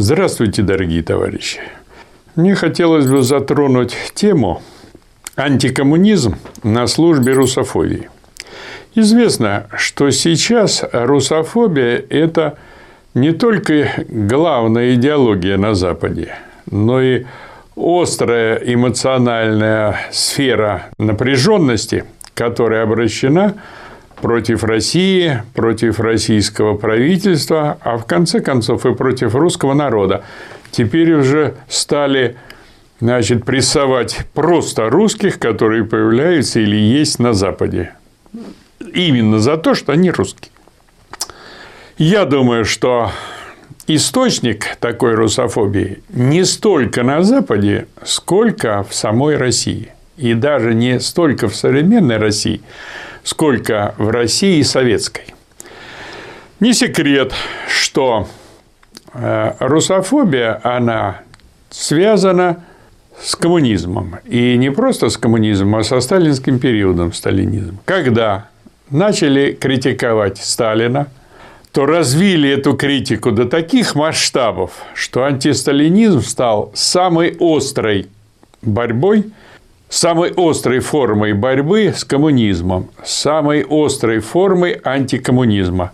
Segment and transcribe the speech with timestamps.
[0.00, 1.58] Здравствуйте, дорогие товарищи.
[2.36, 4.62] Мне хотелось бы затронуть тему
[5.34, 8.08] антикоммунизм на службе русофобии.
[8.94, 12.58] Известно, что сейчас русофобия– это
[13.14, 16.32] не только главная идеология на Западе,
[16.70, 17.24] но и
[17.76, 22.04] острая эмоциональная сфера напряженности,
[22.34, 23.54] которая обращена
[24.20, 30.24] против России, против российского правительства, а в конце концов и против русского народа.
[30.70, 32.36] Теперь уже стали
[33.00, 37.92] значит, прессовать просто русских, которые появляются или есть на Западе.
[38.92, 40.50] Именно за то, что они русские.
[41.96, 43.10] Я думаю, что
[43.86, 49.92] источник такой русофобии не столько на Западе, сколько в самой России.
[50.16, 52.60] И даже не столько в современной России,
[53.28, 55.34] сколько в России советской.
[56.60, 57.34] Не секрет,
[57.68, 58.26] что
[59.12, 61.20] э, русофобия, она
[61.68, 62.64] связана
[63.20, 64.16] с коммунизмом.
[64.24, 67.78] И не просто с коммунизмом, а со сталинским периодом сталинизм.
[67.84, 68.48] Когда
[68.88, 71.08] начали критиковать Сталина,
[71.72, 78.06] то развили эту критику до таких масштабов, что антисталинизм стал самой острой
[78.62, 79.26] борьбой
[79.88, 85.92] самой острой формой борьбы с коммунизмом, самой острой формой антикоммунизма.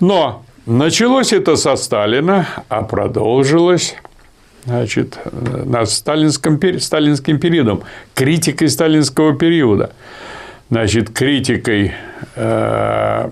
[0.00, 3.94] Но началось это со Сталина, а продолжилось
[4.64, 7.82] значит, на сталинском, сталинским периодом,
[8.14, 9.92] критикой сталинского периода,
[10.68, 11.92] значит, критикой
[12.36, 13.30] э,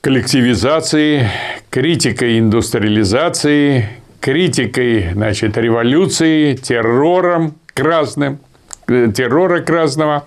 [0.00, 1.28] коллективизации,
[1.70, 3.88] критикой индустриализации,
[4.20, 8.40] критикой значит, революции, террором, красным,
[8.88, 10.24] э, террора красного.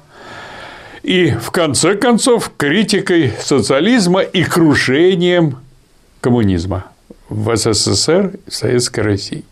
[1.01, 5.57] И, в конце концов, критикой социализма и крушением
[6.21, 6.85] коммунизма
[7.29, 9.43] в СССР и Советской России.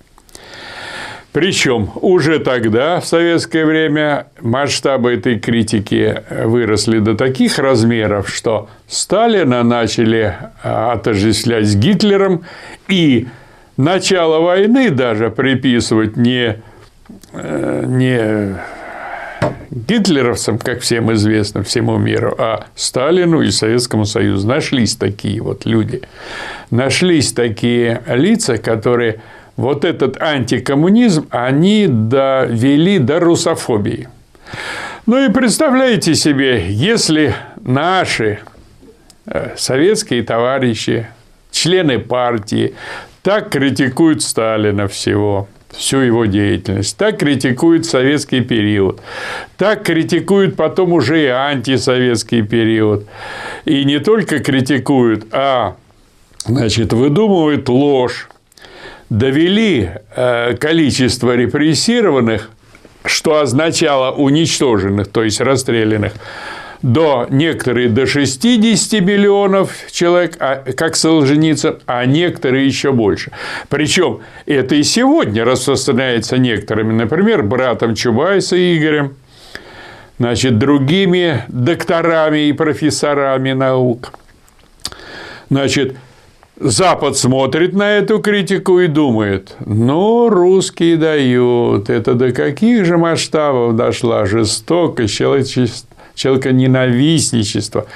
[1.32, 9.62] Причем уже тогда, в советское время, масштабы этой критики выросли до таких размеров, что Сталина
[9.64, 12.44] начали а, отождествлять с Гитлером
[12.88, 13.28] и
[13.78, 16.58] начало войны даже приписывать не
[17.86, 18.58] не
[19.70, 24.48] гитлеровцам, как всем известно, всему миру, а Сталину и Советскому Союзу.
[24.48, 26.02] Нашлись такие вот люди.
[26.72, 29.22] Нашлись такие лица, которые
[29.56, 34.08] вот этот антикоммунизм, они довели до русофобии.
[35.06, 37.34] Ну и представляете себе, если
[37.64, 38.40] наши
[39.26, 41.08] э, советские товарищи,
[41.52, 42.76] члены партии
[43.24, 46.98] так критикуют Сталина всего, всю его деятельность.
[46.98, 49.02] Так критикуют советский период.
[49.58, 53.06] Так критикуют потом уже и антисоветский период.
[53.66, 55.76] И не только критикуют, а
[56.46, 58.30] значит, выдумывают ложь.
[59.10, 62.50] Довели э, количество репрессированных,
[63.06, 66.14] что означало уничтоженных, то есть расстрелянных,
[66.82, 73.32] до некоторые до 60 миллионов человек, а, как Солженицын, а некоторые еще больше.
[73.70, 79.16] Причем это и сегодня распространяется некоторыми, например, братом Чубайса Игорем,
[80.20, 84.14] значит, другими докторами и профессорами наук.
[85.50, 85.96] Значит,
[86.60, 93.76] Запад смотрит на эту критику и думает, ну, русские дают, это до каких же масштабов
[93.76, 95.87] дошла жестокость, человечество
[96.18, 97.88] человеконенавистничество,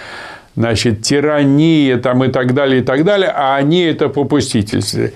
[0.55, 5.13] значит, тирания там и так далее, и так далее, а они это попустительствовали.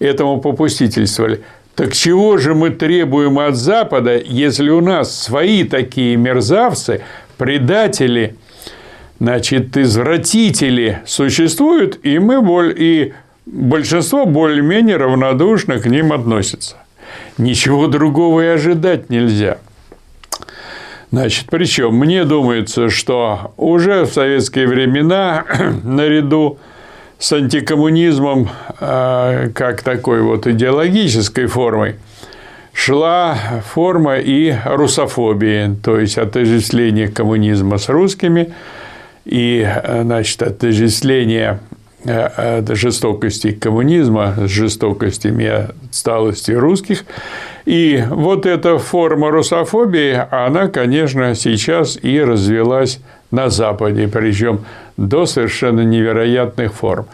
[0.00, 1.42] Этому попустительствовали.
[1.76, 7.00] Так чего же мы требуем от Запада, если у нас свои такие мерзавцы,
[7.38, 8.34] предатели,
[9.20, 13.14] значит, извратители существуют, и мы боль, и
[13.46, 16.76] большинство более-менее равнодушно к ним относится.
[17.38, 19.58] Ничего другого и ожидать нельзя.
[21.12, 25.44] Значит, причем мне думается, что уже в советские времена
[25.84, 26.58] наряду
[27.18, 28.48] с антикоммунизмом
[28.80, 31.96] э, как такой вот идеологической формой
[32.72, 33.36] шла
[33.74, 38.54] форма и русофобии, то есть отождествление коммунизма с русскими
[39.26, 41.60] и значит, отождествление
[42.06, 47.04] э, жестокости коммунизма с жестокостями отсталости русских–
[47.64, 53.00] и вот эта форма русофобии, она, конечно, сейчас и развелась
[53.30, 54.64] на Западе, причем
[54.96, 57.06] до совершенно невероятных форм.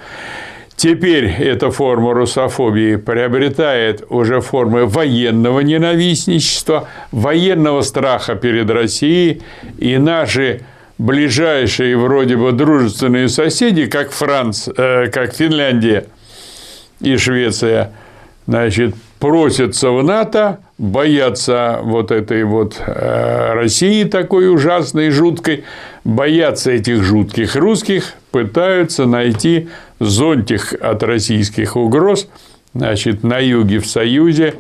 [0.77, 9.43] Теперь эта форма русофобии приобретает уже формы военного ненавистничества, военного страха перед Россией,
[9.77, 10.61] и наши
[10.97, 16.07] ближайшие вроде бы дружественные соседи, как Франц, э, как Финляндия,
[17.01, 17.93] и Швеция,
[18.47, 25.65] значит, просятся в НАТО, боятся вот этой вот э, России такой ужасной, жуткой,
[26.05, 29.69] боятся этих жутких русских, пытаются найти
[29.99, 32.29] зонтик от российских угроз,
[32.75, 34.55] значит, на юге в союзе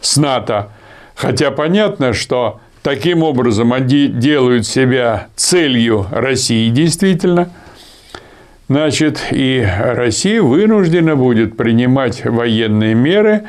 [0.00, 0.70] с НАТО.
[1.14, 7.50] Хотя понятно, что таким образом они делают себя целью России действительно–
[8.68, 13.44] Значит, и Россия вынуждена будет принимать военные меры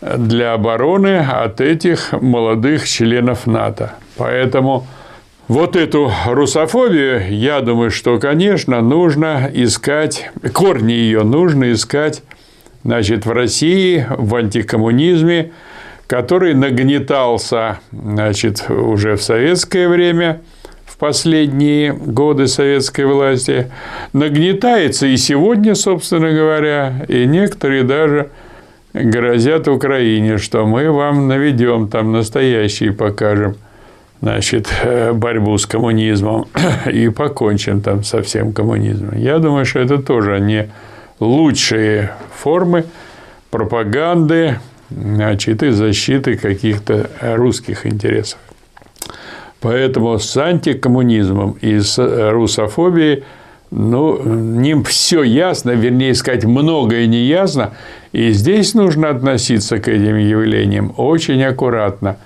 [0.00, 3.94] для обороны от этих молодых членов НАТО.
[4.16, 4.86] Поэтому
[5.48, 12.22] вот эту русофобию, я думаю, что, конечно, нужно искать, корни ее нужно искать
[12.84, 15.52] значит, в России, в антикоммунизме,
[16.06, 20.40] который нагнетался значит, уже в советское время–
[21.00, 23.72] последние годы советской власти,
[24.12, 28.30] нагнетается и сегодня, собственно говоря, и некоторые даже
[28.92, 33.56] грозят Украине, что мы вам наведем там настоящий покажем
[34.20, 36.46] значит, э, борьбу с коммунизмом
[36.86, 39.16] и покончим там со всем коммунизмом.
[39.16, 40.70] Я думаю, что это тоже не
[41.20, 42.84] лучшие формы
[43.50, 44.58] пропаганды
[44.90, 48.38] значит, и защиты каких-то русских интересов.
[49.60, 51.98] Поэтому с антикоммунизмом и с
[52.30, 53.24] русофобией
[53.70, 57.72] ну, не все ясно, вернее сказать, многое не ясно,
[58.12, 62.16] и здесь нужно относиться к этим явлениям очень аккуратно.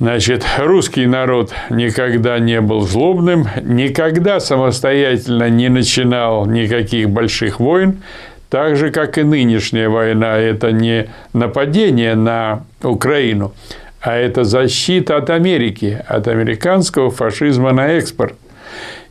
[0.00, 8.00] Значит, русский народ никогда не был злобным, никогда самостоятельно не начинал никаких больших войн,
[8.48, 13.52] так же, как и нынешняя война, это не нападение на Украину,
[14.00, 18.36] а это защита от Америки, от американского фашизма на экспорт.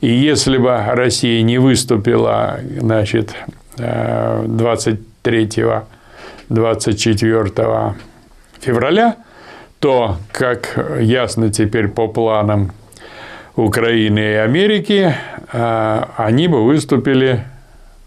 [0.02, 3.34] И если бы Россия не выступила, значит,
[3.78, 5.04] 23-24
[6.50, 7.94] э,
[8.60, 9.16] февраля,
[9.80, 12.72] то, как ясно теперь по планам
[13.56, 15.16] Украины и Америки,
[15.52, 17.44] э, они бы выступили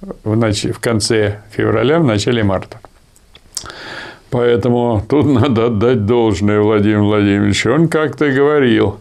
[0.00, 2.80] в конце февраля, в начале марта.
[4.30, 7.72] Поэтому тут надо отдать должное Владимиру Владимировичу.
[7.72, 8.98] Он как-то говорил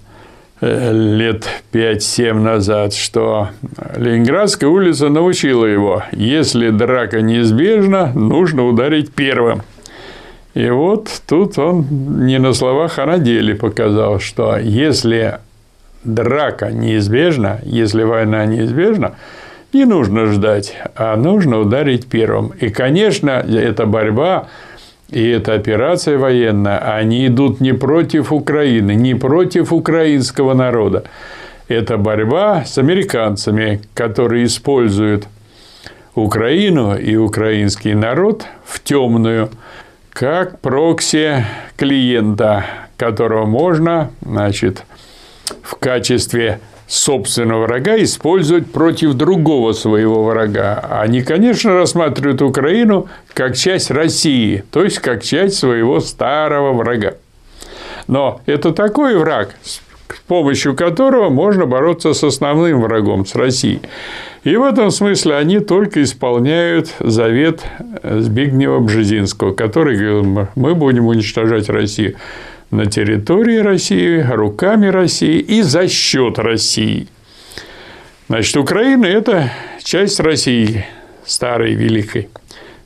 [0.61, 3.49] лет 5-7 назад, что
[3.95, 9.61] Ленинградская улица научила его, если драка неизбежна, нужно ударить первым.
[10.53, 11.85] И вот тут он
[12.25, 15.39] не на словах, а на деле показал, что если
[16.03, 19.15] драка неизбежна, если война неизбежна,
[19.71, 22.51] не нужно ждать, а нужно ударить первым.
[22.59, 24.47] И, конечно, эта борьба
[25.11, 31.05] и эта операция военная, они идут не против Украины, не против украинского народа.
[31.67, 35.27] Это борьба с американцами, которые используют
[36.15, 39.49] Украину и украинский народ в темную,
[40.11, 41.45] как прокси
[41.75, 42.65] клиента,
[42.97, 44.83] которого можно значит,
[45.63, 46.59] в качестве
[46.89, 50.83] собственного врага использовать против другого своего врага.
[50.89, 57.13] Они, конечно, рассматривают Украину как часть России, то есть как часть своего старого врага.
[58.07, 59.79] Но это такой враг, с
[60.27, 63.81] помощью которого можно бороться с основным врагом, с Россией.
[64.43, 67.61] И в этом смысле они только исполняют завет
[68.01, 72.15] Збигнева Бжезинского, который говорил, мы будем уничтожать Россию
[72.71, 77.07] на территории России, руками России и за счет России.
[78.27, 79.51] Значит, Украина– это
[79.83, 80.85] часть России,
[81.25, 82.29] старой, великой.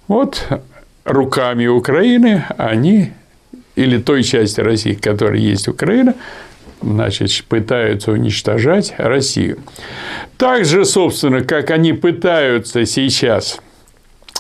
[0.07, 0.47] Вот
[1.03, 3.11] руками Украины они,
[3.75, 6.15] или той части России, которая есть Украина,
[6.81, 9.59] значит, пытаются уничтожать Россию.
[10.37, 13.59] Так же, собственно, как они пытаются сейчас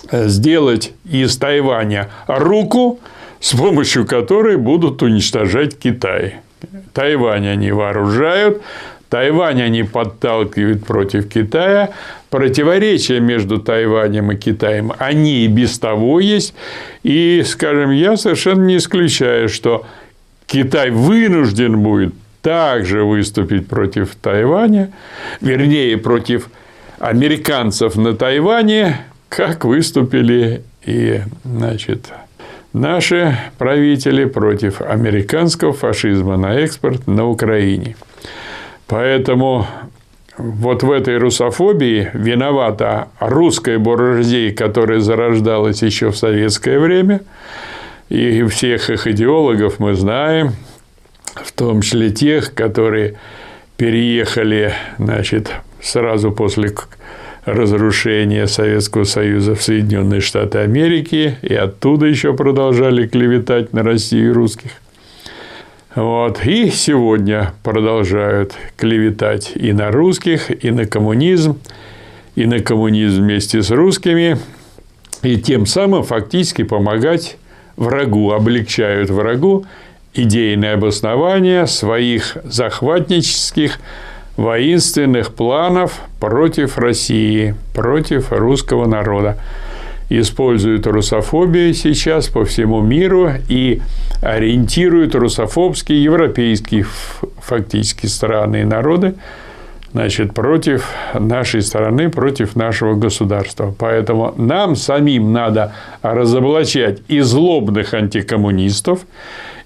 [0.09, 2.99] сделать из Тайваня руку–
[3.43, 6.35] с помощью которой будут уничтожать Китай.
[6.93, 8.61] Тайвань они вооружают,
[9.09, 11.89] Тайвань они подталкивают против Китая.
[12.29, 16.53] Противоречия между Тайванем и Китаем, они и без того есть.
[17.03, 19.85] И, скажем, я совершенно не исключаю, что
[20.47, 24.93] Китай вынужден будет также выступить против Тайваня,
[25.41, 26.47] вернее, против
[26.97, 32.09] американцев на Тайване, как выступили и, значит,
[32.73, 37.95] Наши правители против американского фашизма на экспорт на Украине.
[38.87, 39.67] Поэтому
[40.37, 47.21] вот в этой русофобии виновата русская буржуазия, которая зарождалась еще в советское время.
[48.09, 50.53] И всех их идеологов мы знаем,
[51.35, 53.19] в том числе тех, которые
[53.77, 56.73] переехали значит, сразу после
[57.45, 64.33] разрушения Советского Союза в Соединенные Штаты Америки, и оттуда еще продолжали клеветать на Россию и
[64.33, 64.71] русских.
[65.95, 66.45] Вот.
[66.45, 71.59] И сегодня продолжают клеветать и на русских, и на коммунизм,
[72.35, 74.37] и на коммунизм вместе с русскими,
[75.21, 77.37] и тем самым фактически помогать
[77.75, 79.65] врагу, облегчают врагу
[80.13, 83.79] идейное обоснование своих захватнических
[84.37, 89.37] воинственных планов против России, против русского народа.
[90.09, 93.81] Используют русофобию сейчас по всему миру и
[94.21, 96.85] ориентируют русофобские европейские
[97.41, 99.15] фактически страны и народы
[99.93, 103.73] значит, против нашей страны, против нашего государства.
[103.77, 109.01] Поэтому нам самим надо разоблачать и злобных антикоммунистов,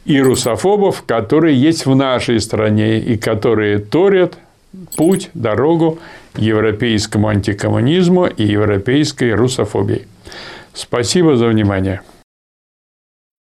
[0.06, 4.38] и русофобов, которые есть в нашей стране и которые торят
[4.96, 6.00] путь, дорогу
[6.36, 10.08] европейскому антикоммунизму и европейской русофобии.
[10.74, 12.02] Спасибо за внимание.